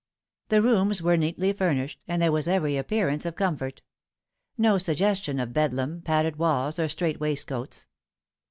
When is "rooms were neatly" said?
0.63-1.53